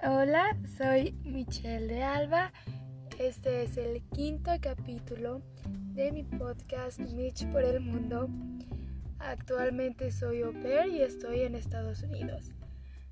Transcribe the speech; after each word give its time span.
Hola, 0.00 0.56
soy 0.76 1.10
Michelle 1.24 1.88
de 1.88 2.04
Alba. 2.04 2.52
Este 3.18 3.64
es 3.64 3.76
el 3.76 4.00
quinto 4.14 4.52
capítulo 4.60 5.42
de 5.92 6.12
mi 6.12 6.22
podcast 6.22 7.00
Mitch 7.00 7.44
por 7.48 7.64
el 7.64 7.80
Mundo. 7.80 8.28
Actualmente 9.18 10.12
soy 10.12 10.42
au 10.42 10.52
pair 10.52 10.86
y 10.86 11.02
estoy 11.02 11.40
en 11.40 11.56
Estados 11.56 12.04
Unidos. 12.04 12.52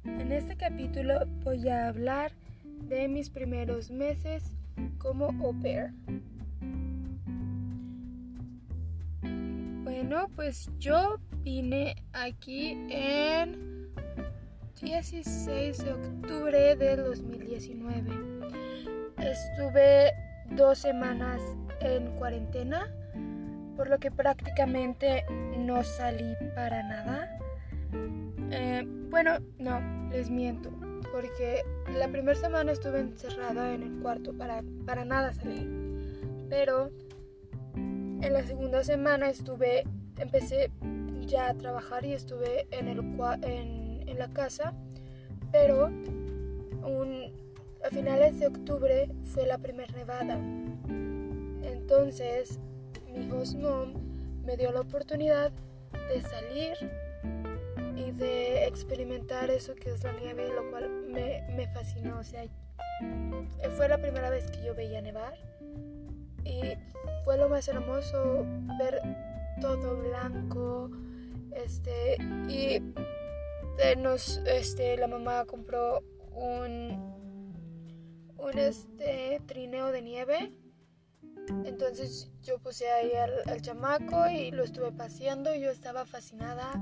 En 0.04 0.30
este 0.30 0.56
capítulo 0.56 1.26
voy 1.42 1.68
a 1.68 1.88
hablar 1.88 2.30
de 2.84 3.08
mis 3.08 3.30
primeros 3.30 3.90
meses 3.90 4.44
como 4.98 5.34
au 5.44 5.60
pair. 5.60 5.92
Bueno, 9.82 10.28
pues 10.36 10.70
yo 10.78 11.18
vine 11.42 11.96
aquí 12.12 12.78
en 12.90 13.75
16 14.86 15.78
de 15.78 15.92
octubre 15.94 16.76
del 16.76 17.02
2019. 17.06 18.08
Estuve 19.18 20.12
dos 20.52 20.78
semanas 20.78 21.42
en 21.80 22.16
cuarentena, 22.18 22.88
por 23.76 23.90
lo 23.90 23.98
que 23.98 24.12
prácticamente 24.12 25.24
no 25.58 25.82
salí 25.82 26.36
para 26.54 26.84
nada. 26.84 27.36
Eh, 28.52 28.86
bueno, 29.10 29.38
no, 29.58 29.80
les 30.10 30.30
miento, 30.30 30.70
porque 31.10 31.64
la 31.98 32.06
primera 32.06 32.38
semana 32.38 32.70
estuve 32.70 33.00
encerrada 33.00 33.74
en 33.74 33.82
el 33.82 34.00
cuarto 34.00 34.34
para, 34.34 34.62
para 34.86 35.04
nada 35.04 35.34
salir. 35.34 35.68
Pero 36.48 36.92
en 37.74 38.32
la 38.32 38.44
segunda 38.44 38.84
semana 38.84 39.30
estuve, 39.30 39.82
empecé 40.16 40.70
ya 41.22 41.48
a 41.48 41.54
trabajar 41.54 42.04
y 42.04 42.12
estuve 42.12 42.68
en 42.70 42.86
el 42.86 43.00
en 43.42 43.85
en 44.06 44.18
la 44.18 44.28
casa, 44.28 44.74
pero 45.52 45.90
a 47.84 47.90
finales 47.90 48.38
de 48.40 48.46
octubre 48.46 49.08
fue 49.22 49.46
la 49.46 49.58
primera 49.58 49.92
nevada. 49.94 50.38
Entonces 51.62 52.58
mi 53.14 53.30
host 53.30 53.56
mom 53.56 53.94
me 54.44 54.56
dio 54.56 54.72
la 54.72 54.80
oportunidad 54.80 55.52
de 56.08 56.22
salir 56.22 56.76
y 57.96 58.10
de 58.12 58.66
experimentar 58.66 59.50
eso 59.50 59.74
que 59.74 59.90
es 59.90 60.04
la 60.04 60.12
nieve, 60.12 60.48
lo 60.54 60.70
cual 60.70 60.90
me, 61.08 61.42
me 61.56 61.66
fascinó. 61.68 62.18
O 62.18 62.24
sea, 62.24 62.44
fue 63.76 63.88
la 63.88 63.98
primera 63.98 64.30
vez 64.30 64.50
que 64.50 64.64
yo 64.64 64.74
veía 64.74 65.00
nevar 65.00 65.34
y 66.44 66.60
fue 67.24 67.36
lo 67.36 67.48
más 67.48 67.66
hermoso 67.68 68.46
ver 68.78 69.00
todo 69.60 69.96
blanco 69.96 70.90
este 71.52 72.16
y 72.48 72.82
nos, 73.98 74.38
este, 74.46 74.96
la 74.96 75.06
mamá 75.06 75.44
compró 75.44 76.02
un, 76.32 77.14
un 78.38 78.58
este, 78.58 79.40
trineo 79.46 79.92
de 79.92 80.02
nieve. 80.02 80.52
Entonces 81.64 82.30
yo 82.42 82.58
puse 82.58 82.90
ahí 82.90 83.12
al, 83.12 83.60
chamaco 83.62 84.28
y 84.28 84.50
lo 84.50 84.64
estuve 84.64 84.92
paseando. 84.92 85.54
Yo 85.54 85.70
estaba 85.70 86.04
fascinada. 86.04 86.80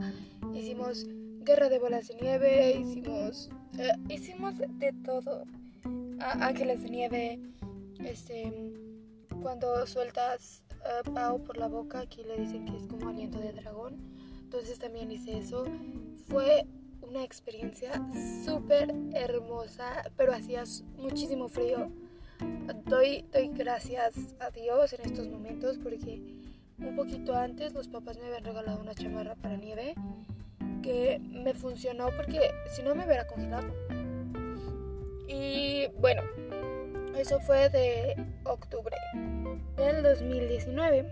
Hicimos 0.55 1.07
guerra 1.45 1.69
de 1.69 1.79
bolas 1.79 2.09
de 2.09 2.15
nieve, 2.15 2.77
hicimos, 2.79 3.51
eh, 3.79 3.93
hicimos 4.09 4.55
de 4.57 4.93
todo. 5.05 5.45
ángeles 6.21 6.83
de 6.83 6.91
nieve, 6.91 7.41
este, 7.99 8.73
cuando 9.43 9.87
sueltas 9.87 10.63
uh, 11.07 11.39
por 11.45 11.59
la 11.59 11.69
boca, 11.69 12.01
aquí 12.01 12.23
le 12.25 12.39
dicen 12.39 12.65
que 12.65 12.77
es 12.77 12.87
como 12.87 13.09
aliento 13.09 13.39
de 13.39 13.53
dragón. 13.53 13.97
Entonces 14.43 14.79
también 14.79 15.11
hice 15.11 15.39
eso. 15.39 15.67
Fue 16.29 16.67
una 17.15 17.23
experiencia 17.23 17.93
súper 18.45 18.93
hermosa, 19.13 20.11
pero 20.17 20.33
hacía 20.33 20.65
muchísimo 20.97 21.49
frío. 21.49 21.93
Doy, 22.87 23.25
doy 23.33 23.51
gracias 23.55 24.35
a 24.41 24.51
Dios 24.51 24.93
en 24.95 25.03
estos 25.03 25.29
momentos 25.29 25.79
porque 25.79 26.21
un 26.77 26.97
poquito 26.97 27.37
antes 27.37 27.73
los 27.73 27.87
papás 27.87 28.19
me 28.19 28.27
habían 28.27 28.43
regalado 28.43 28.81
una 28.81 28.97
chamarra 28.97 29.37
para 29.37 29.57
nieve 29.57 29.95
que 30.83 31.21
me 31.21 31.55
funcionó 31.55 32.09
porque 32.17 32.51
si 32.75 32.83
no 32.83 32.97
me 32.97 33.07
hubiera 33.07 33.29
congelado. 33.29 33.73
Y 35.29 35.87
bueno, 36.01 36.23
eso 37.17 37.39
fue 37.39 37.69
de 37.69 38.17
octubre 38.43 38.97
del 39.77 40.03
2019. 40.03 41.09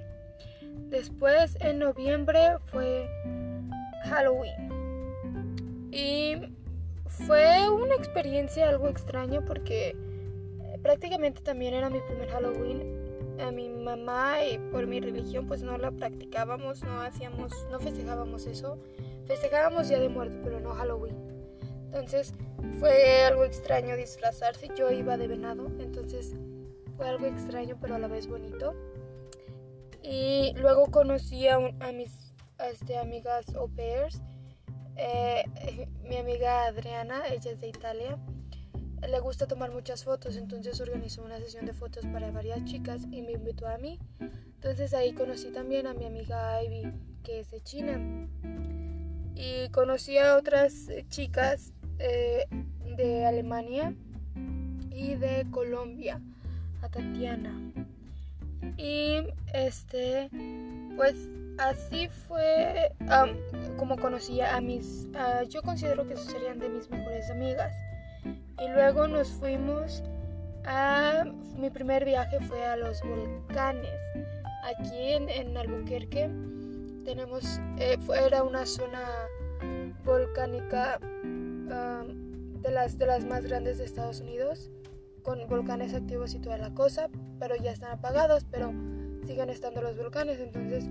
Después 0.91 1.57
en 1.61 1.79
noviembre 1.79 2.59
fue 2.73 3.09
Halloween. 4.07 4.82
Y 5.93 6.37
fue 7.27 7.69
una 7.69 7.95
experiencia 7.95 8.69
algo 8.69 8.89
extraña 8.89 9.45
porque 9.45 9.91
eh, 9.91 10.79
prácticamente 10.83 11.43
también 11.43 11.75
era 11.75 11.91
mi 11.91 12.01
primer 12.01 12.31
Halloween. 12.31 13.01
A 13.41 13.51
mi 13.51 13.69
mamá 13.69 14.43
y 14.45 14.59
por 14.59 14.87
mi 14.87 15.01
religión 15.01 15.47
pues 15.47 15.63
no 15.63 15.77
la 15.77 15.91
practicábamos, 15.91 16.83
no 16.83 17.03
hacíamos, 17.03 17.53
no 17.71 17.79
festejábamos 17.79 18.47
eso. 18.47 18.79
Festejábamos 19.27 19.89
Día 19.89 20.01
de 20.01 20.09
Muerto, 20.09 20.39
pero 20.43 20.61
no 20.61 20.75
Halloween. 20.75 21.17
Entonces 21.87 22.35
fue 22.79 23.25
algo 23.25 23.45
extraño 23.45 23.97
disfrazarse. 23.97 24.71
Yo 24.75 24.91
iba 24.91 25.19
de 25.19 25.29
venado, 25.29 25.67
entonces 25.79 26.35
fue 26.97 27.07
algo 27.09 27.27
extraño 27.27 27.77
pero 27.81 27.97
a 27.97 27.99
la 27.99 28.09
vez 28.09 28.29
bonito. 28.29 28.75
Y 30.03 30.55
luego 30.57 30.87
conocí 30.87 31.49
a, 31.49 31.57
a 31.57 31.93
mis 31.93 32.33
este, 32.71 32.97
amigas 32.97 33.55
au 33.55 33.69
pairs 33.69 34.23
eh, 34.97 35.45
mi 36.05 36.17
amiga 36.17 36.67
Adriana, 36.67 37.23
ella 37.29 37.51
es 37.51 37.61
de 37.61 37.69
Italia, 37.69 38.19
le 39.09 39.21
gusta 39.21 39.47
tomar 39.47 39.73
muchas 39.73 40.05
fotos, 40.05 40.37
entonces 40.37 40.81
organizó 40.81 41.25
una 41.25 41.39
sesión 41.39 41.67
de 41.67 41.73
fotos 41.73 42.07
para 42.07 42.31
varias 42.31 42.65
chicas 42.65 43.03
y 43.11 43.23
me 43.23 43.33
invitó 43.33 43.67
a 43.67 43.79
mí. 43.79 43.99
Entonces 44.55 44.95
ahí 44.95 45.13
conocí 45.13 45.51
también 45.51 45.87
a 45.87 45.95
mi 45.95 46.05
amiga 46.07 46.63
Ivy, 46.63 46.93
que 47.25 47.41
es 47.41 47.51
de 47.51 47.61
China. 47.63 48.01
Y 49.35 49.69
conocí 49.71 50.19
a 50.19 50.37
otras 50.37 50.89
chicas 51.09 51.73
eh, 51.99 52.47
de 52.97 53.25
Alemania 53.25 53.93
y 54.91 55.15
de 55.15 55.47
Colombia, 55.51 56.21
a 56.81 56.89
Tatiana. 56.89 57.59
Y 58.77 59.27
este, 59.53 60.31
pues 60.97 61.29
así 61.59 62.09
fue 62.09 62.93
como 63.77 63.97
conocí 63.97 64.41
a 64.41 64.61
mis, 64.61 65.09
yo 65.49 65.63
considero 65.63 66.07
que 66.07 66.17
serían 66.17 66.59
de 66.59 66.69
mis 66.69 66.91
mejores 66.91 67.31
amigas. 67.31 67.73
Y 68.25 68.69
luego 68.69 69.09
nos 69.09 69.29
fuimos 69.29 70.03
a, 70.65 71.25
mi 71.57 71.71
primer 71.71 72.05
viaje 72.05 72.41
fue 72.41 72.65
a 72.65 72.77
los 72.77 73.01
volcanes. 73.03 74.01
Aquí 74.65 75.13
en, 75.13 75.57
Albuquerque 75.57 76.31
tenemos, 77.05 77.61
eh, 77.79 77.99
era 78.25 78.45
una 78.45 78.65
zona 78.65 79.03
volcánica 80.05 81.01
de, 81.01 82.71
las, 82.71 82.99
de 82.99 83.07
las 83.07 83.25
más 83.25 83.45
grandes 83.45 83.79
de 83.79 83.85
Estados 83.85 84.21
Unidos, 84.21 84.71
con 85.23 85.47
volcanes 85.49 85.95
activos 85.95 86.35
y 86.35 86.39
toda 86.39 86.59
la 86.59 86.73
cosa, 86.75 87.09
pero 87.39 87.57
ya 87.57 87.73
están 87.73 87.93
apagados, 87.93 88.45
pero 88.51 88.73
siguen 89.27 89.51
estando 89.51 89.83
los 89.83 89.97
volcanes, 89.97 90.41
entonces 90.41 90.85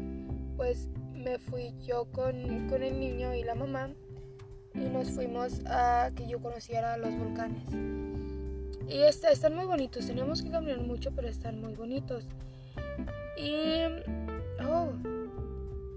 pues 0.61 0.88
me 1.16 1.39
fui 1.39 1.73
yo 1.81 2.05
con, 2.11 2.35
el 2.35 2.99
niño 2.99 3.33
y 3.33 3.44
la 3.44 3.55
mamá 3.55 3.89
y 4.75 4.81
nos 4.81 5.09
fuimos 5.09 5.59
a 5.66 6.11
que 6.16 6.27
yo 6.27 6.39
conociera 6.39 6.97
los 6.97 7.17
volcanes. 7.17 7.63
Y 8.88 9.01
están 9.01 9.55
muy 9.55 9.66
bonitos, 9.66 10.05
tenemos 10.05 10.44
que 10.44 10.51
caminar 10.51 10.81
mucho, 10.81 11.09
pero 11.16 11.27
están 11.27 11.59
muy 11.59 11.73
bonitos. 11.73 12.27
Y, 13.38 13.85
oh, 14.63 14.91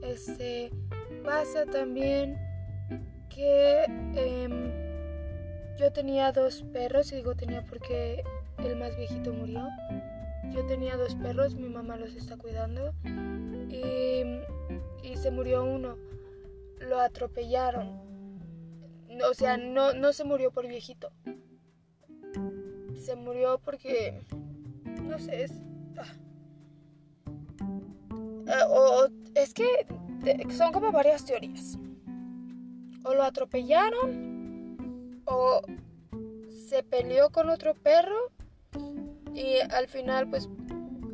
este, 0.03 0.71
pasa 1.23 1.67
también 1.67 2.39
que 3.29 3.85
em, 4.15 4.73
yo 5.77 5.93
tenía 5.93 6.33
dos 6.33 6.63
perros, 6.73 7.13
y 7.13 7.17
digo 7.17 7.35
tenía 7.35 7.63
porque 7.67 8.25
el 8.65 8.77
más 8.77 8.97
viejito 8.97 9.31
murió. 9.31 9.69
Yo 10.55 10.65
tenía 10.65 10.97
dos 10.97 11.17
perros, 11.17 11.55
mi 11.55 11.69
mamá 11.69 11.99
los 11.99 12.15
está 12.15 12.39
cuidando. 12.39 12.95
Y 13.69 14.25
y 15.05 15.17
se 15.17 15.31
murió 15.31 15.65
uno. 15.65 15.97
Lo 16.81 16.99
atropellaron. 16.99 18.03
O 19.31 19.35
sea, 19.35 19.57
no, 19.57 19.93
no 19.93 20.13
se 20.13 20.25
murió 20.25 20.51
por 20.51 20.67
viejito. 20.67 21.13
Se 22.97 23.15
murió 23.15 23.61
porque... 23.63 24.25
No 25.03 25.19
sé, 25.19 25.45
es... 25.45 25.53
Ah. 25.99 26.15
Ah, 28.49 28.67
o, 28.69 29.09
es 29.35 29.55
que 29.55 29.87
son 30.51 30.73
como 30.73 30.91
varias 30.91 31.25
teorías. 31.25 31.79
O 33.05 33.15
lo 33.15 33.23
atropellaron, 33.23 35.23
o 35.27 35.61
se 36.67 36.83
peleó 36.83 37.31
con 37.31 37.51
otro 37.51 37.75
perro 37.75 38.17
y 39.35 39.59
al 39.71 39.89
final 39.89 40.29
pues, 40.29 40.49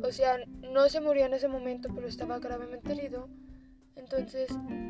o 0.01 0.11
sea, 0.11 0.37
no 0.71 0.89
se 0.89 1.01
murió 1.01 1.25
en 1.25 1.33
ese 1.33 1.47
momento, 1.47 1.89
pero 1.93 2.07
estaba 2.07 2.39
gravemente 2.39 2.93
herido. 2.93 3.27
Entonces, 3.95 4.49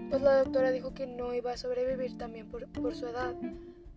pues 0.09 0.21
la 0.21 0.37
doctora 0.37 0.71
dijo 0.71 0.93
que 0.93 1.07
no 1.07 1.33
iba 1.33 1.51
a 1.51 1.57
sobrevivir 1.57 2.17
también 2.17 2.47
por, 2.49 2.95
su 2.95 3.07
edad. 3.07 3.35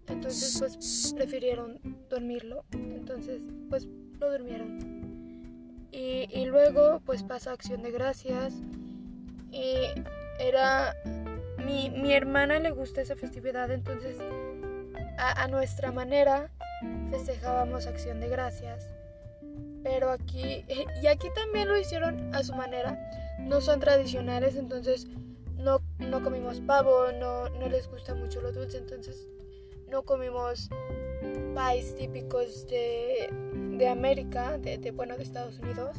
Entonces 0.07 0.57
pues 0.59 1.15
prefirieron 1.17 1.81
dormirlo. 2.11 2.65
Entonces 2.73 3.43
pues 3.69 3.87
lo 4.19 4.31
durmieron. 4.31 4.79
Y, 5.93 6.29
y 6.31 6.47
luego 6.47 7.01
pues 7.05 7.23
pasa 7.23 7.53
acción 7.53 7.83
de 7.83 7.91
gracias. 7.91 8.55
Y 9.51 9.77
era... 10.39 10.95
Mi, 11.65 11.89
mi 11.89 12.13
hermana 12.13 12.59
le 12.59 12.73
gusta 12.73 13.01
esa 13.01 13.17
festividad, 13.17 13.71
entonces 13.71 14.19
a, 15.17 15.45
a 15.45 15.49
nuestra 15.49 15.93
manera 15.93 16.51
festejábamos 17.11 17.87
acción 17.87 18.21
de 18.21 18.29
gracias. 18.29 18.87
Pero 19.85 20.11
aquí, 20.11 20.65
y 21.03 21.07
aquí 21.07 21.29
también 21.33 21.69
lo 21.69 21.79
hicieron 21.79 22.35
a 22.35 22.43
su 22.43 22.55
manera. 22.55 22.99
No 23.39 23.61
son 23.61 23.79
tradicionales, 23.79 24.57
entonces 24.57 25.07
no, 25.57 25.81
no 25.99 26.23
comimos 26.23 26.61
pavo, 26.61 27.13
no, 27.13 27.49
no 27.51 27.69
les 27.69 27.89
gusta 27.89 28.15
mucho 28.15 28.41
lo 28.41 28.51
dulce, 28.51 28.79
entonces 28.79 29.29
no 29.89 30.03
comimos 30.03 30.69
pies 31.55 31.95
típicos 31.95 32.67
de, 32.67 33.29
de 33.77 33.89
América, 33.89 34.59
de, 34.59 34.79
de, 34.79 34.91
bueno, 34.91 35.17
de 35.17 35.23
Estados 35.23 35.59
Unidos. 35.61 35.97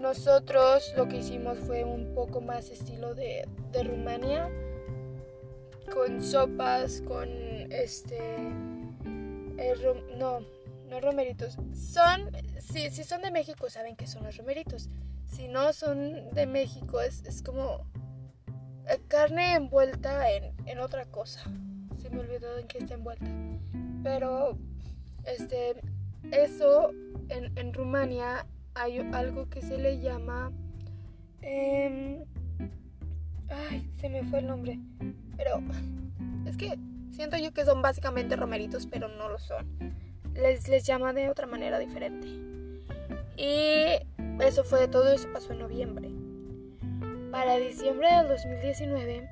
Nosotros 0.00 0.94
lo 0.96 1.08
que 1.08 1.18
hicimos 1.18 1.58
fue 1.58 1.84
un 1.84 2.14
poco 2.14 2.40
más 2.40 2.70
estilo 2.70 3.14
de, 3.14 3.46
de 3.72 3.82
Rumania, 3.84 4.48
con 5.92 6.22
sopas, 6.22 7.02
con 7.02 7.28
este... 7.70 8.18
no, 10.16 10.40
no 10.92 11.00
romeritos. 11.00 11.56
Son, 11.74 12.30
si, 12.60 12.90
si 12.90 13.02
son 13.02 13.22
de 13.22 13.30
México 13.30 13.68
saben 13.70 13.96
que 13.96 14.06
son 14.06 14.24
los 14.24 14.36
romeritos. 14.36 14.90
Si 15.26 15.48
no 15.48 15.72
son 15.72 16.30
de 16.32 16.46
México 16.46 17.00
es, 17.00 17.22
es 17.24 17.42
como 17.42 17.86
eh, 18.86 19.00
carne 19.08 19.54
envuelta 19.54 20.30
en, 20.30 20.54
en, 20.66 20.78
otra 20.78 21.06
cosa. 21.06 21.42
Se 22.00 22.10
me 22.10 22.20
olvidó 22.20 22.58
en 22.58 22.66
qué 22.66 22.78
está 22.78 22.94
envuelta. 22.94 23.26
Pero, 24.02 24.58
este, 25.24 25.80
eso 26.30 26.90
en, 27.28 27.56
en 27.56 27.72
Rumania 27.72 28.46
hay 28.74 28.98
algo 28.98 29.48
que 29.48 29.62
se 29.62 29.78
le 29.78 29.98
llama... 29.98 30.52
Eh, 31.40 32.22
ay, 33.48 33.90
se 33.96 34.08
me 34.10 34.24
fue 34.24 34.40
el 34.40 34.46
nombre. 34.46 34.78
Pero 35.38 35.62
es 36.44 36.56
que 36.58 36.78
siento 37.10 37.38
yo 37.38 37.52
que 37.52 37.64
son 37.64 37.80
básicamente 37.80 38.36
romeritos, 38.36 38.86
pero 38.86 39.08
no 39.08 39.30
lo 39.30 39.38
son. 39.38 40.01
Les, 40.34 40.84
llama 40.84 41.12
de 41.12 41.28
otra 41.28 41.46
manera 41.46 41.78
diferente. 41.78 42.28
Y 43.36 43.98
eso 44.42 44.64
fue 44.64 44.88
todo, 44.88 45.12
eso 45.12 45.28
pasó 45.32 45.52
en 45.52 45.60
noviembre. 45.60 46.10
Para 47.30 47.56
diciembre 47.56 48.08
del 48.14 48.28
2019 48.28 49.28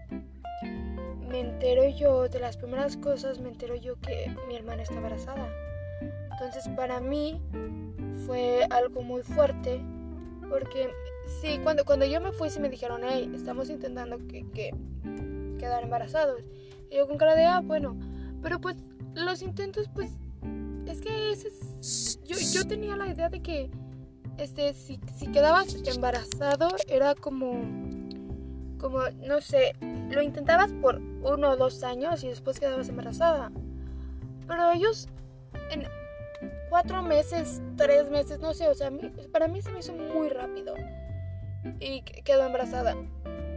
me 1.28 1.40
entero 1.40 1.88
yo, 1.88 2.28
de 2.28 2.40
las 2.40 2.56
primeras 2.56 2.96
cosas 2.96 3.38
me 3.38 3.50
entero 3.50 3.76
yo 3.76 3.94
que 4.00 4.34
mi 4.48 4.56
hermana 4.56 4.82
está 4.82 4.94
embarazada. 4.94 5.48
Entonces 6.32 6.68
para 6.74 7.00
mí 7.00 7.40
fue 8.26 8.66
algo 8.70 9.02
muy 9.02 9.22
fuerte 9.22 9.80
porque 10.48 10.90
sí, 11.40 11.60
cuando, 11.62 11.84
cuando 11.84 12.04
yo 12.06 12.20
me 12.20 12.32
fui 12.32 12.50
sí 12.50 12.58
me 12.58 12.68
dijeron, 12.68 13.02
hey, 13.04 13.30
estamos 13.34 13.70
intentando 13.70 14.18
que, 14.26 14.44
que 14.50 14.74
quedar 15.58 15.84
embarazados. 15.84 16.42
Y 16.90 16.96
yo 16.96 17.06
con 17.06 17.18
cara 17.18 17.36
de, 17.36 17.44
ah, 17.44 17.60
bueno, 17.62 17.96
pero 18.42 18.60
pues 18.60 18.76
los 19.14 19.42
intentos 19.42 19.88
pues 19.94 20.10
es 20.90 21.00
que 21.00 21.32
ese 21.32 21.48
es, 21.48 22.20
yo, 22.24 22.36
yo 22.52 22.66
tenía 22.66 22.96
la 22.96 23.06
idea 23.06 23.28
de 23.28 23.40
que 23.40 23.70
este, 24.38 24.72
si, 24.74 24.98
si 25.16 25.26
quedabas 25.28 25.74
embarazado 25.86 26.70
era 26.88 27.14
como, 27.14 27.52
como, 28.78 29.00
no 29.26 29.40
sé, 29.40 29.74
lo 30.10 30.22
intentabas 30.22 30.72
por 30.80 30.96
uno 30.96 31.50
o 31.50 31.56
dos 31.56 31.82
años 31.84 32.24
y 32.24 32.28
después 32.28 32.58
quedabas 32.58 32.88
embarazada. 32.88 33.52
Pero 34.46 34.72
ellos 34.72 35.08
en 35.70 35.86
cuatro 36.68 37.02
meses, 37.02 37.60
tres 37.76 38.10
meses, 38.10 38.40
no 38.40 38.54
sé, 38.54 38.68
o 38.68 38.74
sea, 38.74 38.90
para 39.32 39.46
mí 39.46 39.60
se 39.62 39.70
me 39.70 39.80
hizo 39.80 39.92
muy 39.92 40.28
rápido. 40.28 40.74
Y 41.78 42.02
quedó 42.02 42.46
embarazada. 42.46 42.96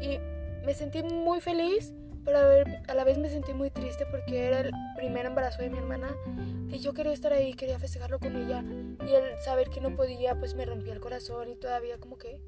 Y 0.02 0.20
me 0.66 0.74
sentí 0.74 1.02
muy 1.02 1.40
feliz 1.40 1.94
pero 2.26 2.40
a, 2.88 2.94
la 2.94 3.04
vez 3.04 3.18
me 3.18 3.30
sentí 3.30 3.54
muy 3.54 3.70
triste 3.70 4.06
porque 4.06 4.48
era 4.48 4.62
el 4.62 4.72
primer 4.96 5.26
embarazo 5.26 5.62
de 5.62 5.70
mi 5.70 5.78
hermana 5.78 6.16
y 6.70 6.80
yo 6.80 6.94
quería 6.94 7.14
estar 7.14 7.34
ahí, 7.34 7.54
quería 7.54 7.80
festejarlo 7.80 8.20
con 8.20 8.36
ella 8.36 8.64
y 9.06 9.14
el 9.14 9.38
saber 9.44 9.70
que 9.70 9.82
no 9.82 9.96
podía 9.96 10.38
pues 10.40 10.56
me 10.56 10.66
rompía 10.66 10.94
el 10.94 11.00
corazón 11.00 11.50
y 11.50 11.56
todavía 11.56 11.98
como 12.00 12.18
que 12.18 12.40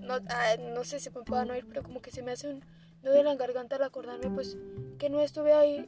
no, 0.00 0.14
ah, 0.28 0.56
no 0.58 0.84
sé 0.84 1.00
si 1.00 1.10
me 1.10 1.22
puedan 1.22 1.50
oír, 1.50 1.66
pero 1.66 1.82
como 1.82 2.00
que 2.00 2.10
se 2.10 2.22
me 2.22 2.32
hace 2.32 2.48
un 2.48 2.64
nudo 3.02 3.16
en 3.16 3.24
la 3.24 3.34
garganta 3.34 3.76
al 3.76 3.82
acordarme 3.82 4.30
pues 4.30 4.56
que 4.98 5.08
no 5.08 5.20
estuve 5.20 5.52
ahí. 5.52 5.86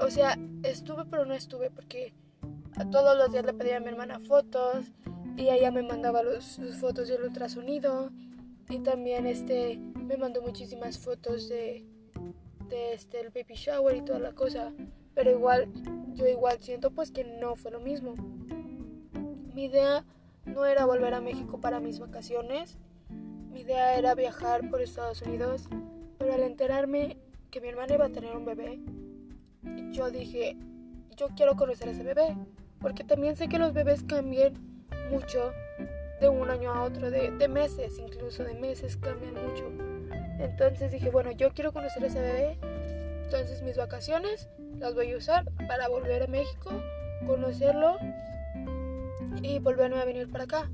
O 0.00 0.10
sea, 0.10 0.38
estuve 0.62 1.04
pero 1.04 1.24
no 1.24 1.34
estuve 1.34 1.70
porque 1.70 2.14
a 2.76 2.88
todos 2.88 3.16
los 3.16 3.32
días 3.32 3.44
le 3.44 3.54
pedía 3.54 3.78
a 3.78 3.80
mi 3.80 3.88
hermana 3.88 4.20
fotos 4.20 4.86
y 5.36 5.48
ella 5.48 5.70
me 5.70 5.82
mandaba 5.82 6.22
los, 6.22 6.58
los 6.58 6.76
fotos 6.76 7.08
del 7.08 7.22
ultrasonido 7.22 8.10
y 8.68 8.78
también 8.78 9.26
este 9.26 9.78
me 9.96 10.16
mandó 10.16 10.42
muchísimas 10.42 10.98
fotos 10.98 11.48
de 12.68 12.94
este, 12.94 13.20
el 13.20 13.30
baby 13.30 13.54
shower 13.54 13.96
y 13.96 14.02
toda 14.02 14.18
la 14.18 14.32
cosa. 14.32 14.72
Pero 15.14 15.30
igual, 15.30 15.68
yo 16.14 16.26
igual 16.26 16.58
siento 16.60 16.90
pues 16.90 17.10
que 17.10 17.24
no 17.24 17.54
fue 17.56 17.70
lo 17.70 17.80
mismo. 17.80 18.14
Mi 19.54 19.64
idea 19.64 20.04
no 20.46 20.64
era 20.64 20.86
volver 20.86 21.14
a 21.14 21.20
México 21.20 21.60
para 21.60 21.80
mis 21.80 21.98
vacaciones. 21.98 22.78
Mi 23.50 23.60
idea 23.60 23.98
era 23.98 24.14
viajar 24.14 24.68
por 24.70 24.80
Estados 24.80 25.22
Unidos. 25.22 25.68
Pero 26.18 26.32
al 26.32 26.42
enterarme 26.42 27.18
que 27.50 27.60
mi 27.60 27.68
hermana 27.68 27.94
iba 27.94 28.06
a 28.06 28.12
tener 28.12 28.34
un 28.36 28.44
bebé, 28.44 28.80
yo 29.92 30.10
dije, 30.10 30.56
yo 31.16 31.28
quiero 31.36 31.56
conocer 31.56 31.88
a 31.88 31.92
ese 31.92 32.02
bebé. 32.02 32.36
Porque 32.80 33.04
también 33.04 33.36
sé 33.36 33.48
que 33.48 33.58
los 33.58 33.72
bebés 33.74 34.02
cambian 34.02 34.54
mucho 35.10 35.52
de 36.20 36.28
un 36.28 36.48
año 36.50 36.72
a 36.72 36.84
otro, 36.84 37.10
de, 37.10 37.30
de 37.32 37.48
meses, 37.48 37.98
incluso 37.98 38.44
de 38.44 38.54
meses 38.54 38.96
cambian 38.96 39.34
mucho. 39.34 39.64
Entonces 40.38 40.92
dije, 40.92 41.10
bueno, 41.10 41.32
yo 41.32 41.52
quiero 41.52 41.72
conocer 41.72 42.02
a 42.04 42.06
ese 42.06 42.20
bebé. 42.20 42.58
Entonces 43.24 43.62
mis 43.62 43.76
vacaciones 43.76 44.48
las 44.78 44.94
voy 44.94 45.12
a 45.12 45.16
usar 45.16 45.44
para 45.66 45.88
volver 45.88 46.24
a 46.24 46.26
México, 46.26 46.70
conocerlo 47.26 47.98
y 49.42 49.58
volverme 49.58 50.00
a 50.00 50.04
venir 50.04 50.30
para 50.30 50.44
acá. 50.44 50.70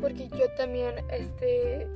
Porque 0.00 0.28
yo 0.28 0.50
también, 0.56 0.94
este, 1.10 1.86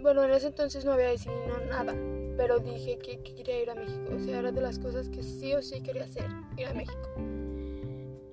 bueno, 0.00 0.22
en 0.24 0.30
ese 0.30 0.48
entonces 0.48 0.84
no 0.84 0.92
había 0.92 1.08
decidido 1.08 1.58
nada, 1.68 1.94
pero 2.36 2.60
dije 2.60 2.98
que, 2.98 3.20
que, 3.22 3.34
quería 3.34 3.62
ir 3.62 3.70
a 3.70 3.74
México. 3.74 4.14
O 4.14 4.20
sea, 4.20 4.38
era 4.38 4.52
de 4.52 4.60
las 4.60 4.78
cosas 4.78 5.08
que 5.08 5.22
sí 5.22 5.52
o 5.54 5.62
sí 5.62 5.82
quería 5.82 6.04
hacer, 6.04 6.26
ir 6.56 6.66
a 6.66 6.74
México. 6.74 7.08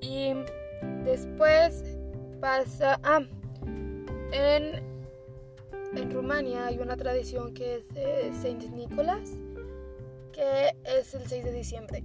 Y 0.02 0.34
después 1.04 1.84
pasa, 2.40 3.00
ah, 3.04 3.22
en 4.32 4.88
en 5.93 6.12
Rumania 6.12 6.67
hay 6.67 6.77
una 6.79 6.96
tradición 6.98 7.53
que 7.53 7.77
es 7.77 7.86
eh, 7.96 8.31
Saint 8.41 8.63
Nicolás, 8.72 9.31
que 10.34 10.74
es 10.84 11.13
el 11.13 11.27
6 11.27 11.43
de 11.43 11.51
diciembre. 11.51 12.03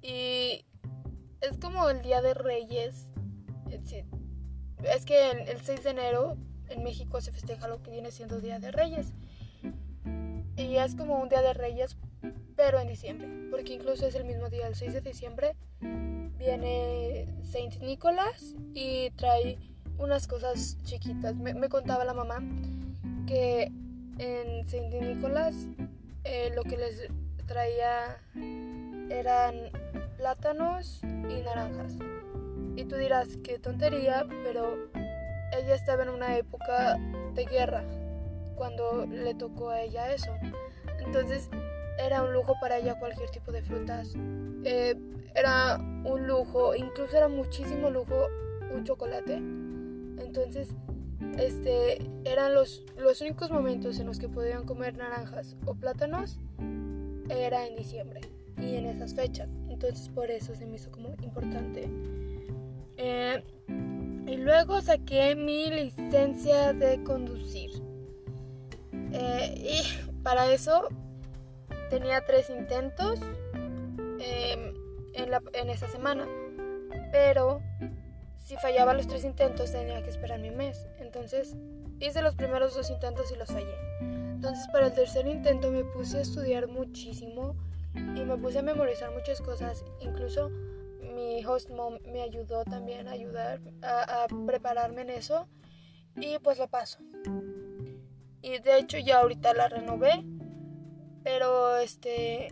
Y 0.00 0.64
es 1.40 1.58
como 1.60 1.88
el 1.90 2.02
Día 2.02 2.22
de 2.22 2.34
Reyes. 2.34 3.10
Es 4.82 5.04
que 5.04 5.30
el 5.30 5.60
6 5.60 5.84
de 5.84 5.90
enero 5.90 6.36
en 6.68 6.82
México 6.82 7.20
se 7.20 7.32
festeja 7.32 7.68
lo 7.68 7.82
que 7.82 7.90
viene 7.90 8.10
siendo 8.10 8.40
Día 8.40 8.58
de 8.58 8.70
Reyes. 8.70 9.12
Y 10.56 10.76
es 10.76 10.94
como 10.94 11.20
un 11.20 11.28
Día 11.28 11.42
de 11.42 11.52
Reyes, 11.52 11.96
pero 12.56 12.80
en 12.80 12.88
diciembre. 12.88 13.28
Porque 13.50 13.74
incluso 13.74 14.06
es 14.06 14.14
el 14.14 14.24
mismo 14.24 14.48
día, 14.48 14.66
el 14.66 14.74
6 14.74 14.94
de 14.94 15.00
diciembre, 15.02 15.56
viene 15.80 17.26
Saint 17.42 17.76
Nicolás 17.80 18.54
y 18.72 19.10
trae 19.10 19.58
unas 19.98 20.26
cosas 20.26 20.78
chiquitas. 20.84 21.36
Me, 21.36 21.54
me 21.54 21.68
contaba 21.68 22.04
la 22.04 22.14
mamá 22.14 22.40
que 23.28 23.70
en 24.18 24.66
Saint 24.66 24.92
Nicolás 24.94 25.54
eh, 26.24 26.50
lo 26.56 26.62
que 26.62 26.78
les 26.78 27.08
traía 27.46 28.16
eran 29.10 29.54
plátanos 30.16 31.02
y 31.04 31.42
naranjas. 31.42 31.92
Y 32.74 32.84
tú 32.84 32.96
dirás, 32.96 33.28
qué 33.44 33.58
tontería, 33.58 34.26
pero 34.44 34.78
ella 35.52 35.74
estaba 35.74 36.04
en 36.04 36.08
una 36.08 36.38
época 36.38 36.98
de 37.34 37.44
guerra 37.44 37.84
cuando 38.56 39.04
le 39.06 39.34
tocó 39.34 39.68
a 39.70 39.82
ella 39.82 40.12
eso. 40.12 40.32
Entonces 41.04 41.50
era 41.98 42.22
un 42.22 42.32
lujo 42.32 42.54
para 42.60 42.78
ella 42.78 42.98
cualquier 42.98 43.28
tipo 43.30 43.52
de 43.52 43.62
frutas. 43.62 44.14
Eh, 44.64 44.96
era 45.34 45.76
un 45.76 46.26
lujo, 46.26 46.74
incluso 46.74 47.16
era 47.16 47.28
muchísimo 47.28 47.90
lujo 47.90 48.26
un 48.72 48.84
chocolate. 48.84 49.34
Entonces 49.34 50.68
este, 51.36 51.98
eran 52.24 52.54
los, 52.54 52.84
los 52.96 53.20
únicos 53.20 53.50
momentos 53.50 53.98
en 53.98 54.06
los 54.06 54.18
que 54.18 54.28
podían 54.28 54.64
comer 54.64 54.96
naranjas 54.96 55.56
o 55.66 55.74
plátanos 55.74 56.38
era 57.28 57.66
en 57.66 57.76
diciembre 57.76 58.20
y 58.60 58.76
en 58.76 58.86
esas 58.86 59.14
fechas. 59.14 59.48
Entonces 59.68 60.08
por 60.08 60.30
eso 60.30 60.54
se 60.54 60.66
me 60.66 60.76
hizo 60.76 60.90
como 60.90 61.14
importante. 61.22 61.88
Eh, 62.96 63.42
y 64.26 64.36
luego 64.36 64.80
saqué 64.80 65.34
mi 65.36 65.70
licencia 65.70 66.72
de 66.72 67.02
conducir. 67.02 67.70
Eh, 69.12 69.54
y 69.56 70.12
para 70.22 70.50
eso 70.52 70.88
tenía 71.90 72.24
tres 72.26 72.50
intentos 72.50 73.20
em, 74.18 74.74
en, 75.14 75.30
la, 75.30 75.42
en 75.54 75.70
esa 75.70 75.88
semana. 75.88 76.26
Pero 77.12 77.60
si 78.48 78.56
fallaba 78.56 78.94
los 78.94 79.06
tres 79.06 79.24
intentos 79.24 79.72
tenía 79.72 80.02
que 80.02 80.08
esperar 80.08 80.40
mi 80.40 80.50
mes. 80.50 80.88
Entonces 81.00 81.54
hice 82.00 82.22
los 82.22 82.34
primeros 82.34 82.74
dos 82.74 82.88
intentos 82.88 83.30
y 83.30 83.36
los 83.36 83.48
fallé. 83.50 83.74
Entonces 84.00 84.66
para 84.72 84.86
el 84.86 84.94
tercer 84.94 85.26
intento 85.26 85.70
me 85.70 85.84
puse 85.84 86.16
a 86.16 86.20
estudiar 86.22 86.66
muchísimo 86.66 87.56
y 87.94 88.24
me 88.24 88.38
puse 88.38 88.60
a 88.60 88.62
memorizar 88.62 89.12
muchas 89.12 89.42
cosas. 89.42 89.84
Incluso 90.00 90.48
mi 91.14 91.44
host 91.44 91.68
mom 91.68 91.98
me 92.10 92.22
ayudó 92.22 92.64
también 92.64 93.06
a 93.06 93.10
ayudar 93.10 93.60
a, 93.82 94.26
prepararme 94.46 95.02
en 95.02 95.10
eso 95.10 95.46
y 96.16 96.38
pues 96.38 96.58
lo 96.58 96.68
paso. 96.68 97.00
Y 98.40 98.60
de 98.60 98.78
hecho 98.78 98.96
ya 98.96 99.20
ahorita 99.20 99.52
la 99.52 99.68
renové, 99.68 100.24
pero 101.22 101.76
este, 101.76 102.48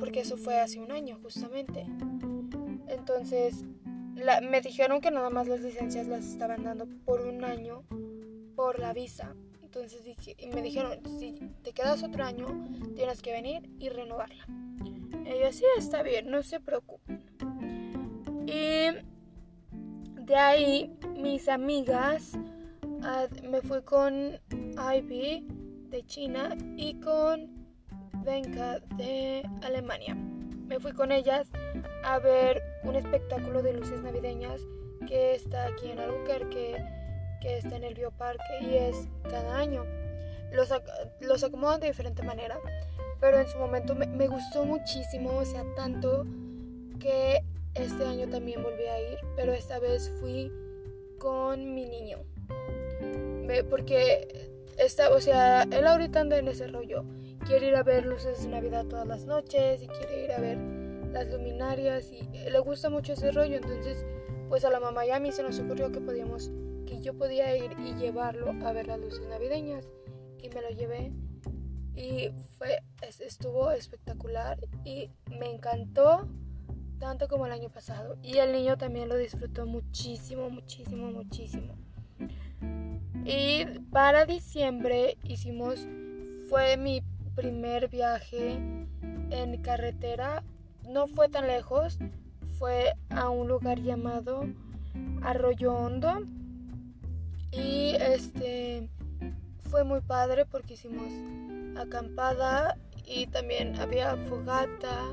porque 0.00 0.20
eso 0.20 0.38
fue 0.38 0.58
hace 0.58 0.80
un 0.80 0.92
año 0.92 1.18
justamente. 1.22 1.84
Entonces 2.88 3.66
me 4.42 4.60
dijeron 4.60 5.00
que 5.00 5.10
nada 5.10 5.30
más 5.30 5.46
las 5.46 5.60
licencias 5.60 6.06
las 6.06 6.24
estaban 6.24 6.64
dando 6.64 6.86
por 7.04 7.20
un 7.20 7.44
año 7.44 7.84
por 8.54 8.78
la 8.78 8.92
visa. 8.92 9.34
Entonces 9.62 10.04
dije, 10.04 10.34
y 10.38 10.46
me 10.48 10.62
dijeron, 10.62 10.98
si 11.18 11.32
te 11.62 11.72
quedas 11.72 12.02
otro 12.02 12.24
año, 12.24 12.46
tienes 12.94 13.20
que 13.20 13.32
venir 13.32 13.70
y 13.78 13.90
renovarla. 13.90 14.46
Y 15.24 15.42
yo, 15.42 15.52
sí, 15.52 15.64
está 15.76 16.02
bien, 16.02 16.30
no 16.30 16.42
se 16.42 16.60
preocupen. 16.60 17.22
Y 18.46 18.88
de 20.22 20.34
ahí 20.34 20.96
mis 21.14 21.48
amigas, 21.48 22.32
me 23.42 23.60
fui 23.60 23.82
con 23.82 24.40
Ivy 24.50 25.46
de 25.90 26.06
China 26.06 26.56
y 26.76 26.98
con 27.00 27.66
Venka 28.24 28.80
de 28.96 29.48
Alemania. 29.62 30.14
Me 30.14 30.80
fui 30.80 30.92
con 30.92 31.12
ellas 31.12 31.48
a 32.02 32.18
ver 32.18 32.62
un 32.86 32.96
espectáculo 32.96 33.62
de 33.62 33.72
luces 33.72 34.02
navideñas 34.02 34.60
que 35.06 35.34
está 35.34 35.66
aquí 35.66 35.90
en 35.90 35.98
Albuquerque, 35.98 36.84
que 37.40 37.58
está 37.58 37.76
en 37.76 37.84
el 37.84 37.94
Bioparque 37.94 38.60
y 38.62 38.76
es 38.76 39.08
cada 39.28 39.58
año. 39.58 39.84
Los, 40.52 40.72
los 41.20 41.44
acomodan 41.44 41.80
de 41.80 41.88
diferente 41.88 42.22
manera, 42.22 42.58
pero 43.20 43.38
en 43.38 43.48
su 43.48 43.58
momento 43.58 43.94
me, 43.94 44.06
me 44.06 44.28
gustó 44.28 44.64
muchísimo, 44.64 45.30
o 45.38 45.44
sea, 45.44 45.64
tanto 45.74 46.24
que 47.00 47.42
este 47.74 48.04
año 48.04 48.28
también 48.28 48.62
volví 48.62 48.84
a 48.84 49.12
ir, 49.12 49.18
pero 49.36 49.52
esta 49.52 49.78
vez 49.78 50.10
fui 50.20 50.50
con 51.18 51.74
mi 51.74 51.84
niño. 51.86 52.18
Porque 53.70 54.60
está, 54.78 55.10
o 55.10 55.20
sea, 55.20 55.62
él 55.62 55.86
ahorita 55.86 56.20
anda 56.20 56.38
en 56.38 56.48
ese 56.48 56.66
rollo. 56.68 57.04
Quiere 57.46 57.68
ir 57.68 57.76
a 57.76 57.82
ver 57.82 58.06
luces 58.06 58.42
de 58.42 58.48
Navidad 58.48 58.86
todas 58.86 59.06
las 59.06 59.24
noches 59.24 59.82
y 59.82 59.86
quiere 59.86 60.24
ir 60.24 60.32
a 60.32 60.40
ver 60.40 60.58
las 61.16 61.32
luminarias 61.32 62.12
y 62.12 62.22
le 62.22 62.58
gusta 62.60 62.90
mucho 62.90 63.14
ese 63.14 63.32
rollo. 63.32 63.56
Entonces, 63.56 64.04
pues 64.48 64.64
a 64.64 64.70
la 64.70 64.80
mamá 64.80 65.06
y 65.06 65.10
a 65.10 65.20
mí 65.20 65.32
se 65.32 65.42
nos 65.42 65.58
ocurrió 65.58 65.90
que 65.90 66.00
podíamos, 66.00 66.50
que 66.86 67.00
yo 67.00 67.14
podía 67.14 67.56
ir 67.56 67.72
y 67.78 67.94
llevarlo 67.94 68.54
a 68.66 68.72
ver 68.72 68.86
las 68.86 69.00
luces 69.00 69.26
navideñas 69.26 69.88
y 70.42 70.48
me 70.50 70.60
lo 70.60 70.70
llevé 70.70 71.12
y 71.94 72.30
fue, 72.58 72.82
estuvo 73.20 73.70
espectacular 73.70 74.58
y 74.84 75.10
me 75.30 75.50
encantó 75.50 76.28
tanto 76.98 77.26
como 77.28 77.46
el 77.46 77.52
año 77.52 77.70
pasado. 77.70 78.18
Y 78.22 78.36
el 78.38 78.52
niño 78.52 78.76
también 78.76 79.08
lo 79.08 79.16
disfrutó 79.16 79.66
muchísimo, 79.66 80.50
muchísimo, 80.50 81.10
muchísimo. 81.10 81.74
Y 83.24 83.64
para 83.90 84.26
diciembre 84.26 85.16
hicimos, 85.24 85.86
fue 86.48 86.76
mi 86.76 87.02
primer 87.34 87.88
viaje 87.88 88.52
en 89.30 89.62
carretera. 89.62 90.44
No 90.86 91.06
fue 91.06 91.28
tan 91.28 91.46
lejos, 91.46 91.98
fue 92.58 92.94
a 93.10 93.28
un 93.28 93.48
lugar 93.48 93.80
llamado 93.80 94.46
Arroyo 95.22 95.74
Hondo. 95.74 96.22
Y 97.52 97.94
este 98.00 98.88
fue 99.70 99.84
muy 99.84 100.00
padre 100.00 100.46
porque 100.46 100.74
hicimos 100.74 101.10
acampada 101.76 102.76
y 103.06 103.26
también 103.26 103.78
había 103.80 104.16
fogata 104.16 105.12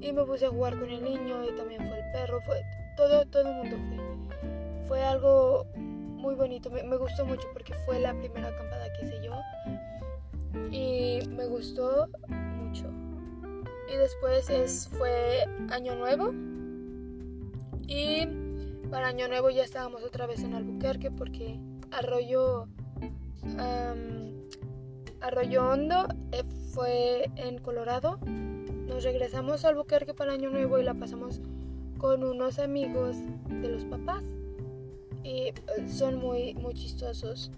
y 0.00 0.12
me 0.12 0.24
puse 0.24 0.46
a 0.46 0.50
jugar 0.50 0.78
con 0.78 0.90
el 0.90 1.02
niño 1.02 1.44
y 1.44 1.56
también 1.56 1.86
fue 1.88 1.98
el 1.98 2.12
perro, 2.12 2.40
fue 2.42 2.62
todo, 2.96 3.24
todo 3.26 3.48
el 3.48 3.54
mundo 3.54 3.76
fue. 3.88 4.04
Fue 4.88 5.02
algo 5.02 5.66
muy 5.76 6.34
bonito, 6.34 6.70
me, 6.70 6.96
gustó 6.96 7.24
mucho 7.24 7.48
porque 7.52 7.72
fue 7.86 7.98
la 7.98 8.12
primera 8.14 8.48
acampada 8.48 8.86
que 8.92 9.06
hice 9.06 9.22
yo 9.22 9.32
y 10.70 11.26
me 11.28 11.46
gustó. 11.46 12.08
Y 13.92 13.96
después 13.96 14.50
es, 14.50 14.88
fue 14.88 15.44
Año 15.70 15.94
Nuevo 15.94 16.32
y 17.86 18.26
para 18.90 19.08
Año 19.08 19.28
Nuevo 19.28 19.50
ya 19.50 19.64
estábamos 19.64 20.02
otra 20.02 20.26
vez 20.26 20.42
en 20.42 20.54
Albuquerque 20.54 21.10
porque 21.10 21.58
Arroyo, 21.90 22.66
Arroyo 25.20 25.68
Hondo 25.68 26.08
eh, 26.32 26.44
fue 26.72 27.30
en 27.36 27.58
Colorado 27.58 28.18
nos 28.86 29.02
regresamos 29.02 29.64
al 29.64 29.72
Albuquerque 29.72 30.14
para 30.14 30.32
Año 30.32 30.50
Nuevo 30.50 30.78
y 30.78 30.84
la 30.84 30.94
pasamos 30.94 31.40
con 31.98 32.22
unos 32.22 32.58
amigos 32.58 33.16
de 33.48 33.68
los 33.68 33.84
papás. 33.84 34.22
Y 35.22 35.48
eh, 35.48 35.54
son 35.88 36.16
muy, 36.16 36.54
muy 36.54 36.74
chistosos. 36.74 37.50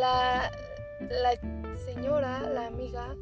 La, 0.00 0.50
la 1.00 1.76
señora, 1.86 2.50
la 2.50 2.66
amiga, 2.66 3.16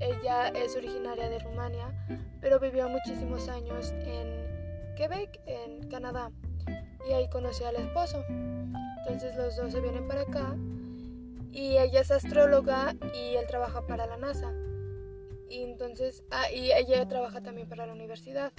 ella 0.00 0.48
es 0.48 0.76
originaria 0.76 1.28
de 1.28 1.38
Rumania, 1.38 1.92
pero 2.40 2.58
vivió 2.60 2.88
muchísimos 2.88 3.48
años 3.48 3.92
en 3.92 4.94
Quebec, 4.96 5.40
en 5.46 5.88
Canadá. 5.88 6.30
Y 7.08 7.12
ahí 7.12 7.28
conoció 7.30 7.68
al 7.68 7.76
esposo. 7.76 8.24
Entonces 8.28 9.36
los 9.36 9.56
dos 9.56 9.72
se 9.72 9.80
vienen 9.80 10.06
para 10.06 10.22
acá. 10.22 10.56
Y 11.50 11.78
ella 11.78 12.00
es 12.00 12.10
astróloga 12.10 12.94
y 13.14 13.36
él 13.36 13.46
trabaja 13.46 13.86
para 13.86 14.06
la 14.06 14.16
NASA. 14.16 14.52
Y 15.48 15.62
entonces, 15.62 16.22
ah, 16.30 16.50
y 16.52 16.70
ella 16.72 17.08
trabaja 17.08 17.40
también 17.40 17.68
para 17.68 17.86
la 17.86 17.92
universidad, 17.92 18.52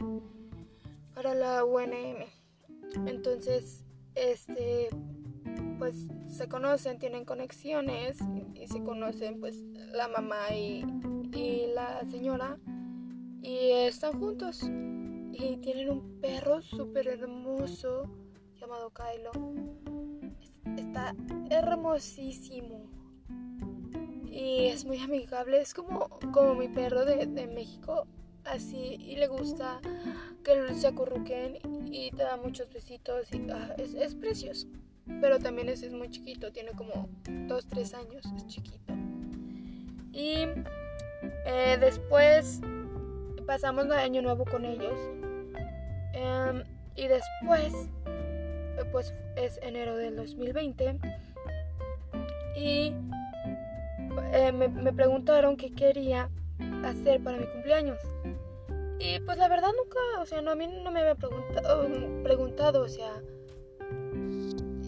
para 1.13 1.35
la 1.35 1.63
UNM. 1.63 2.25
Entonces, 3.05 3.85
este, 4.15 4.89
pues 5.77 6.07
se 6.27 6.47
conocen, 6.47 6.99
tienen 6.99 7.25
conexiones 7.25 8.17
y, 8.55 8.67
se 8.67 8.83
conocen 8.83 9.39
pues 9.39 9.63
la 9.91 10.07
mamá 10.07 10.53
y, 10.53 10.83
y 11.33 11.67
la 11.73 12.03
señora 12.09 12.57
y 13.41 13.71
están 13.71 14.19
juntos 14.19 14.63
y 14.63 15.57
tienen 15.57 15.89
un 15.89 16.19
perro 16.19 16.61
súper 16.61 17.07
hermoso 17.07 18.03
llamado 18.59 18.91
Kylo. 18.91 19.31
Está 20.77 21.15
hermosísimo 21.49 22.89
y 24.31 24.67
es 24.67 24.85
muy 24.85 24.99
amigable, 24.99 25.61
es 25.61 25.73
como, 25.73 26.09
como 26.31 26.55
mi 26.55 26.67
perro 26.67 27.05
de, 27.05 27.47
México, 27.47 28.05
así, 28.45 28.97
y 28.99 29.15
le 29.15 29.27
gusta 29.27 29.79
que 30.43 30.73
se 30.73 30.87
acurruquen 30.87 31.59
y 31.91 32.11
te 32.11 32.23
da 32.23 32.37
muchos 32.37 32.71
besitos 32.71 33.31
y 33.33 33.49
ah, 33.51 33.75
es, 33.77 34.15
precioso. 34.15 34.67
Pero 35.21 35.39
también 35.39 35.69
es, 35.69 35.81
es 35.81 35.93
muy 35.93 36.09
chiquito, 36.09 36.51
tiene 36.51 36.71
como 36.71 37.09
2, 37.25 37.67
3 37.67 37.93
años, 37.95 38.25
es 38.35 38.47
chiquito. 38.47 38.93
Y 40.13 40.45
eh, 41.45 41.77
después 41.79 42.61
pasamos 43.45 43.85
el 43.85 43.93
año 43.93 44.21
nuevo 44.21 44.45
con 44.45 44.63
ellos. 44.63 44.93
Em, 46.13 46.63
y 46.95 47.07
después, 47.07 47.73
pues 48.91 49.13
es 49.35 49.59
enero 49.63 49.95
del 49.95 50.15
2020. 50.15 50.99
Y 52.55 52.93
eh, 54.33 54.51
me, 54.51 54.93
preguntaron 54.93 55.57
qué 55.57 55.73
quería 55.73 56.29
hacer 56.83 57.23
para 57.23 57.37
mi 57.37 57.45
cumpleaños. 57.47 57.99
Y 58.99 59.19
pues 59.21 59.37
la 59.37 59.47
verdad 59.47 59.69
nunca, 59.75 59.97
o 60.21 60.25
sea, 60.25 60.41
no, 60.41 60.51
a 60.51 60.55
mí 60.55 60.67
no 60.67 60.91
me 60.91 60.99
había 60.99 61.15
preguntado, 61.15 61.87
preguntado 62.21 62.81
o 62.83 62.87
sea, 62.87 63.13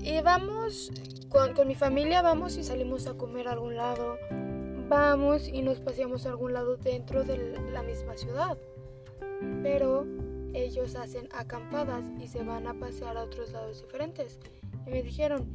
y 0.04 0.22
vamos, 0.22 0.92
con, 1.30 1.54
con, 1.54 1.68
mi 1.68 1.76
familia 1.76 2.22
vamos 2.22 2.58
y 2.58 2.64
salimos 2.64 3.08
a 3.08 3.14
comer 3.14 3.48
a 3.48 3.54
algún 3.54 3.78
lado, 3.78 4.18
vamos 4.92 5.48
y 5.48 5.62
nos 5.62 5.80
paseamos 5.80 6.26
a 6.26 6.32
algún 6.32 6.52
lado 6.52 6.76
dentro 6.76 7.24
de 7.24 7.58
la 7.72 7.82
misma 7.82 8.18
ciudad. 8.18 8.58
Pero 9.64 10.06
ellos 10.54 10.96
hacen 10.96 11.30
acampadas 11.32 12.12
y 12.20 12.28
se 12.28 12.44
van 12.44 12.68
a 12.68 12.74
pasear 12.74 13.16
a 13.16 13.24
otros 13.24 13.54
lados 13.54 13.82
diferentes. 13.82 14.38
Y 14.86 14.90
me 14.90 15.02
dijeron, 15.02 15.48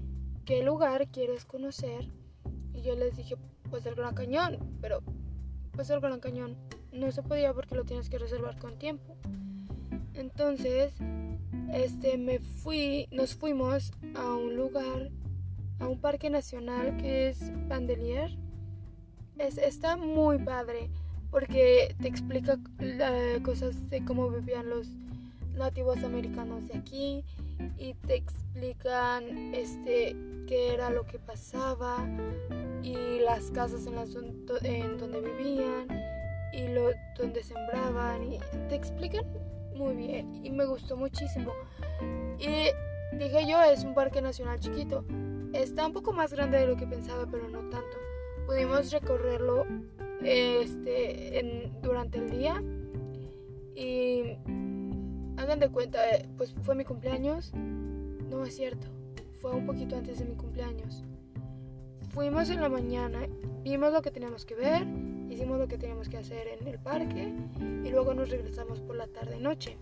¿qué 0.47 0.63
lugar 0.63 1.09
quieres 1.09 1.45
conocer? 1.45 2.09
Y 2.73 2.81
yo 2.81 2.97
les 2.97 3.15
dije, 3.15 3.37
pues 3.69 3.85
el 3.85 3.95
Gran 3.95 4.15
Cañón, 4.15 4.59
pero 4.81 5.03
pues 5.73 5.91
el 5.91 6.01
Gran 6.01 6.19
Cañón 6.19 6.57
no 6.91 7.13
se 7.13 7.23
podía 7.23 7.53
porque 7.53 7.75
lo 7.75 7.85
tienes 7.85 8.09
que 8.09 8.19
reservar 8.19 8.59
con 8.59 8.79
tiempo. 8.79 9.19
Entonces, 10.15 10.95
este 11.75 12.17
me 12.17 12.39
fui, 12.39 13.07
nos 13.11 13.35
fuimos 13.35 13.93
a 14.15 14.35
un 14.35 14.57
lugar, 14.57 15.11
a 15.79 15.89
un 15.89 16.01
parque 16.01 16.31
nacional 16.31 16.97
que 16.97 17.29
es 17.29 17.53
Bandelier. 17.69 18.46
Es, 19.39 19.59
está 19.59 19.97
muy 19.97 20.39
padre. 20.39 20.91
porque 21.31 21.95
te 22.01 22.09
explica 22.09 22.59
cosas 23.43 23.91
de 23.91 24.05
cómo 24.05 24.31
vivían 24.31 24.71
los 24.71 24.89
nativos 25.55 26.03
americanos 26.05 26.69
de 26.69 26.79
aquí 26.79 27.25
y 27.79 27.95
te 28.07 28.17
explican 28.17 29.55
este 29.55 30.17
qué 30.47 30.75
era 30.75 30.91
lo 30.91 31.05
que 31.07 31.19
pasaba 31.19 31.97
y 32.83 33.19
las 33.21 33.51
casas 33.51 33.87
en, 33.87 33.97
las, 33.97 34.13
donde 34.13 35.21
vivían 35.21 35.89
y 36.53 36.69
lo 36.69 36.91
donde 37.19 37.43
sembraban 37.43 38.33
y 38.33 38.39
te 38.69 38.75
explican 38.75 39.25
muy 39.75 39.95
bien 39.95 40.45
y 40.45 40.51
me 40.51 40.65
gustó 40.67 40.97
muchísimo 40.97 41.53
y 42.39 42.71
dije 43.17 43.47
yo 43.49 43.63
es 43.63 43.85
un 43.85 43.95
parque 43.95 44.23
nacional 44.23 44.61
chiquito 44.61 45.05
está 45.53 45.87
un 45.87 45.93
poco 45.93 46.13
más 46.13 46.33
grande 46.33 46.59
de 46.59 46.67
lo 46.67 46.77
que 46.77 46.87
pensaba 46.87 47.27
pero 47.31 47.49
no 47.49 47.61
tanto 47.71 47.97
pudimos 48.47 48.93
recorrerlo 48.93 49.67
este 50.23 51.69
durante 51.83 52.19
el 52.19 52.31
día. 52.31 52.63
Y 53.75 54.39
hagan 55.37 55.61
de 55.61 55.69
cuenta 55.69 56.01
pues 56.37 56.55
fue 56.63 56.75
mi 56.75 56.85
cumpleaños. 56.85 57.53
No 58.31 58.45
es 58.45 58.57
cierto 58.57 58.87
fue 59.41 59.53
un 59.53 59.67
poquito 59.67 59.97
antes 59.97 60.19
de 60.19 60.25
mi 60.25 60.35
cumpleaños. 60.35 61.05
Fuimos 62.11 62.49
en 62.49 62.61
la 62.63 62.69
mañana 62.69 63.29
vimos 63.63 63.93
lo 63.93 64.01
que 64.01 64.11
teníamos 64.11 64.47
que 64.47 64.55
ver 64.55 64.87
hicimos 65.29 65.59
lo 65.59 65.67
que 65.67 65.77
teníamos 65.77 66.09
que 66.09 66.17
hacer 66.17 66.47
en 66.47 66.69
el 66.69 66.79
parque 66.79 67.35
y 67.85 67.91
luego 67.91 68.15
nos 68.15 68.31
regresamos 68.31 68.81
por 68.81 68.95
la 68.95 69.09
tarde 69.09 69.39
noche 69.41 69.77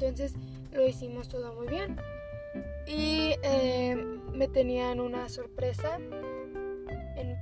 entonces 0.00 0.34
lo 0.72 0.86
hicimos 0.86 1.28
todo 1.28 1.54
muy 1.54 1.66
bien. 1.66 1.96
Y 2.86 3.34
eh, 3.42 3.96
me 4.32 4.46
tenían 4.46 5.00
una 5.00 5.28
sorpresa 5.28 5.98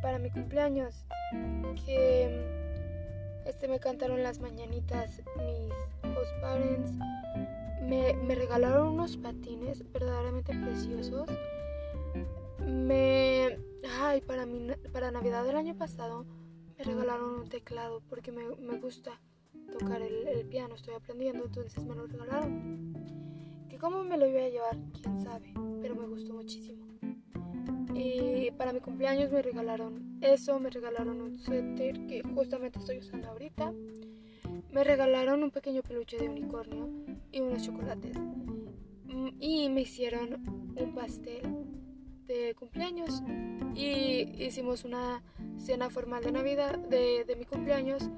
para 0.00 0.18
mi 0.18 0.30
cumpleaños 0.30 1.06
que 1.85 2.45
este 3.45 3.68
me 3.68 3.78
cantaron 3.78 4.23
las 4.23 4.40
mañanitas 4.40 5.23
mis 5.37 6.16
host 6.16 6.33
parents. 6.40 6.92
Me, 7.83 8.14
me 8.14 8.35
regalaron 8.35 8.88
unos 8.95 9.16
patines 9.16 9.90
verdaderamente 9.92 10.52
preciosos. 10.54 11.28
Me 12.66 13.59
ay 14.00 14.21
para 14.21 14.47
mi, 14.47 14.73
para 14.92 15.11
navidad 15.11 15.45
del 15.45 15.56
año 15.56 15.76
pasado 15.76 16.26
me 16.76 16.85
regalaron 16.85 17.40
un 17.40 17.49
teclado 17.49 18.02
porque 18.09 18.33
me, 18.33 18.45
me 18.56 18.78
gusta 18.78 19.21
tocar 19.78 20.02
el, 20.02 20.26
el, 20.26 20.47
piano 20.47 20.75
estoy 20.75 20.95
aprendiendo 20.95 21.45
entonces 21.45 21.85
me 21.85 21.95
lo 21.95 22.06
regalaron. 22.06 22.95
Que 23.68 23.78
cómo 23.78 24.02
me 24.02 24.16
lo 24.16 24.26
iba 24.26 24.40
a 24.40 24.49
llevar 24.49 24.76
quién 25.00 25.21
sabe 25.23 25.52
pero 25.80 25.95
me 25.95 26.06
gustó 26.06 26.35
muchísimo 26.35 26.86
y 27.97 28.50
para 28.59 28.73
mi 28.75 28.81
cumpleaños 28.81 29.33
me 29.33 29.41
regalaron 29.41 30.19
eso, 30.21 30.61
me 30.61 30.69
regalaron 30.69 31.21
un 31.23 31.38
suéter 31.38 32.07
que 32.07 32.23
justamente 32.35 32.79
estoy 32.79 32.99
usando 32.99 33.29
ahorita. 33.29 33.73
Me 34.71 34.85
regalaron 34.85 35.43
un 35.43 35.50
pequeño 35.50 35.83
peluche 35.83 36.19
de 36.19 36.29
unicornio 36.29 36.91
y 37.33 37.41
unos 37.41 37.65
chocolates. 37.65 38.19
Mm, 39.07 39.29
y 39.41 39.69
me 39.71 39.81
hicieron 39.81 40.75
un 40.76 40.95
pastel 40.95 41.43
de 42.26 42.55
cumpleaños. 42.55 43.23
Y 43.75 44.45
hicimos 44.45 44.85
una 44.85 45.23
cena 45.57 45.88
formal 45.88 46.23
de 46.23 46.33
Navidad, 46.33 46.79
de, 46.79 47.25
de 47.25 47.37
mi 47.37 47.47
cumpleaños, 47.47 48.11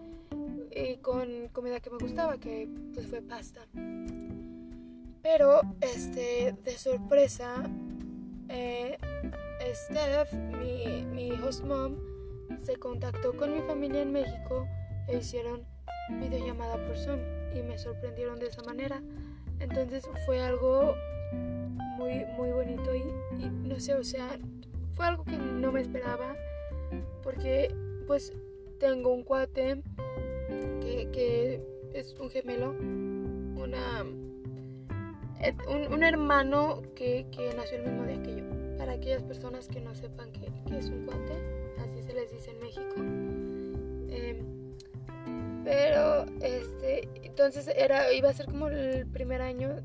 y 0.75 0.97
con 0.97 1.49
comida 1.53 1.81
que 1.81 1.91
me 1.91 1.99
gustaba, 1.99 2.39
que 2.39 2.69
pues 2.95 3.07
fue 3.07 3.23
pasta. 3.23 3.67
Pero, 5.23 5.61
este, 5.81 6.57
de 6.65 6.79
sorpresa, 6.79 7.69
eh, 8.49 8.99
Steph, 9.75 10.33
mi, 10.33 11.05
mi 11.05 11.31
host 11.33 11.65
mom, 11.65 11.97
se 12.63 12.77
contactó 12.77 13.37
con 13.37 13.53
mi 13.53 13.61
familia 13.63 14.03
en 14.03 14.13
México 14.13 14.67
e 15.07 15.19
hicieron 15.19 15.65
videollamada 16.21 16.77
por 16.87 16.97
Zoom 16.97 17.19
y 17.55 17.63
me 17.63 17.79
sorprendieron 17.79 18.39
de 18.39 18.47
esa 18.47 18.63
manera. 18.63 19.03
Entonces 19.61 20.09
fue 20.25 20.41
algo 20.41 20.95
muy, 21.97 22.25
muy 22.37 22.51
bonito 22.51 22.95
y, 22.95 23.49
no 23.69 23.79
sé, 23.79 23.95
o 23.95 24.05
sea, 24.05 24.39
fue 24.95 25.07
algo 25.07 25.25
que 25.25 25.37
no 25.37 25.73
me 25.73 25.81
esperaba 25.81 26.35
porque 27.23 27.75
pues 28.07 28.33
tengo 28.81 29.13
un 29.13 29.23
cuate 29.23 29.83
que, 30.81 31.09
que 31.13 31.61
es 31.93 32.15
un 32.19 32.31
gemelo, 32.31 32.71
una, 32.71 34.05
un, 35.69 35.93
un 35.93 36.03
hermano 36.03 36.83
que, 36.95 37.27
que 37.31 37.53
nació 37.55 37.79
el 37.79 37.85
mismo 37.85 38.05
día 38.05 38.23
que 38.23 38.37
yo 38.37 38.58
para 38.79 38.93
aquellas 38.93 39.25
personas 39.25 39.67
que 39.69 39.81
no 39.81 39.95
sepan 39.95 40.31
qué, 40.33 40.47
es 40.77 40.87
un 40.87 41.05
cuate, 41.05 41.35
así 41.81 42.03
se 42.03 42.15
les 42.15 42.33
dice 42.33 42.53
en 42.53 42.61
México. 42.61 42.95
Em, 44.09 44.75
pero 45.65 46.25
este, 46.41 47.09
entonces 47.23 47.69
era, 47.77 48.13
iba 48.13 48.31
a 48.31 48.33
ser 48.33 48.47
como 48.47 48.69
el 48.69 49.07
primer 49.09 49.43
año 49.43 49.77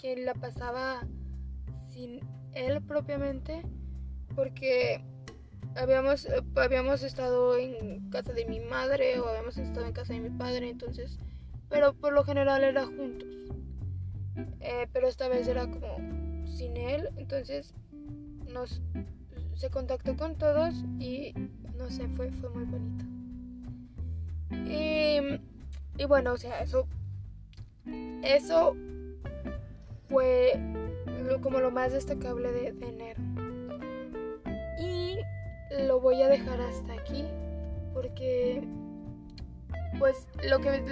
que 0.00 0.16
la 0.16 0.34
pasaba 0.34 1.06
sin 1.86 2.20
él 2.54 2.82
propiamente, 2.82 3.62
porque 4.34 5.04
habíamos, 5.76 6.26
habíamos 6.56 7.02
estado 7.02 7.56
en 7.58 8.10
casa 8.10 8.32
de 8.32 8.46
mi 8.46 8.60
madre 8.60 9.20
o 9.20 9.28
habíamos 9.28 9.58
estado 9.58 9.86
en 9.86 9.92
casa 9.92 10.14
de 10.14 10.20
mi 10.20 10.30
padre, 10.30 10.70
entonces, 10.70 11.18
pero 11.68 11.92
por 11.92 12.12
lo 12.12 12.24
general 12.24 12.64
era 12.64 12.86
juntos. 12.86 13.28
Eh, 14.60 14.88
pero 14.92 15.06
esta 15.06 15.28
vez 15.28 15.46
era 15.46 15.68
como 15.68 15.96
sin 16.46 16.76
él, 16.76 17.10
entonces 17.16 17.74
se 19.54 19.70
contactó 19.70 20.16
con 20.16 20.36
todos 20.36 20.74
y 20.98 21.32
no 21.76 21.90
sé, 21.90 22.08
fue, 22.08 22.30
fue 22.32 22.50
muy 22.50 22.64
bonito. 22.64 23.04
Y, 25.96 26.04
bueno, 26.06 26.32
o 26.32 26.36
sea, 26.36 26.60
eso, 26.60 26.86
eso 28.22 28.76
fue 30.08 30.58
como 31.42 31.60
lo 31.60 31.70
más 31.70 31.92
destacable 31.92 32.50
de, 32.52 32.68
enero. 32.68 33.20
Y 34.80 35.18
lo 35.86 36.00
voy 36.00 36.22
a 36.22 36.28
dejar 36.28 36.60
hasta 36.60 36.92
aquí 36.94 37.24
porque 37.92 38.62
pues 39.98 40.26
lo 40.48 40.58
que 40.60 40.82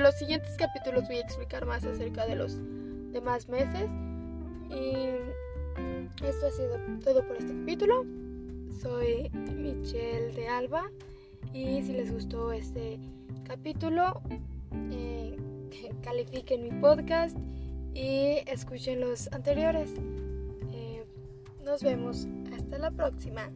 los 0.00 0.14
siguientes 0.14 0.56
capítulos 0.56 1.06
voy 1.06 1.16
a 1.18 1.20
explicar 1.20 1.66
más 1.66 1.84
acerca 1.84 2.26
de 2.26 2.36
los 2.36 2.58
demás 3.12 3.48
meses 3.48 3.90
y 4.70 5.08
esto 6.24 6.46
ha 6.46 6.50
sido 6.50 6.78
todo 7.04 7.26
por 7.26 7.36
este 7.36 7.52
capítulo. 7.52 8.04
Soy 8.80 9.30
Michelle 9.54 10.32
de 10.32 10.48
Alba 10.48 10.90
y 11.52 11.82
si 11.82 11.92
les 11.92 12.12
gustó 12.12 12.52
este 12.52 12.98
capítulo, 13.44 14.22
eh, 14.90 15.36
califiquen 16.02 16.62
mi 16.62 16.80
podcast 16.80 17.36
y 17.94 18.38
escuchen 18.46 19.00
los 19.00 19.32
anteriores. 19.32 19.90
Eh, 20.72 21.04
nos 21.64 21.82
vemos 21.82 22.26
hasta 22.54 22.78
la 22.78 22.90
próxima. 22.90 23.50